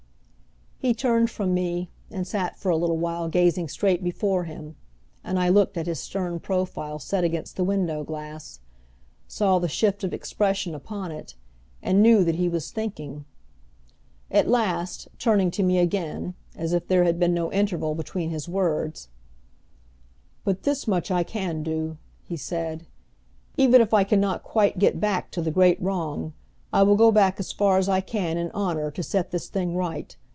He 0.83 0.95
turned 0.95 1.29
from 1.29 1.53
me, 1.53 1.91
and 2.09 2.25
sat 2.25 2.57
for 2.57 2.71
a 2.71 2.75
little 2.75 2.97
while 2.97 3.27
gazing 3.29 3.67
straight 3.67 4.03
before 4.03 4.45
him, 4.45 4.75
and 5.23 5.37
I 5.37 5.47
looked 5.47 5.77
at 5.77 5.85
his 5.85 5.99
stern 5.99 6.39
profile 6.39 6.97
set 6.97 7.23
against 7.23 7.55
the 7.55 7.63
window 7.63 8.03
glass, 8.03 8.61
saw 9.27 9.59
the 9.59 9.67
shift 9.67 10.03
of 10.03 10.11
expression 10.11 10.73
upon 10.73 11.11
it, 11.11 11.35
and 11.83 12.01
knew 12.01 12.23
that 12.23 12.33
he 12.33 12.49
was 12.49 12.71
thinking. 12.71 13.25
At 14.31 14.47
last, 14.47 15.07
turning 15.19 15.51
to 15.51 15.61
me 15.61 15.77
again, 15.77 16.33
as 16.55 16.73
if 16.73 16.87
there 16.87 17.03
had 17.03 17.19
been 17.19 17.35
no 17.35 17.51
interval 17.51 17.93
between 17.93 18.31
his 18.31 18.49
words, 18.49 19.07
"But 20.43 20.63
this 20.63 20.87
much 20.87 21.11
I 21.11 21.21
can 21.21 21.61
do," 21.61 21.97
he 22.23 22.37
said. 22.37 22.87
"Even 23.55 23.81
if 23.81 23.93
I 23.93 24.03
can 24.03 24.19
not 24.19 24.41
quite 24.41 24.79
get 24.79 24.99
back 24.99 25.29
to 25.29 25.43
the 25.43 25.51
great 25.51 25.79
wrong, 25.79 26.33
I 26.73 26.81
will 26.81 26.95
go 26.95 27.11
back 27.11 27.39
as 27.39 27.51
far 27.51 27.77
as 27.77 27.87
I 27.87 28.01
can 28.01 28.35
in 28.39 28.49
honor 28.55 28.89
to 28.89 29.03
set 29.03 29.29
this 29.29 29.47
thing 29.47 29.75
right. 29.75 30.17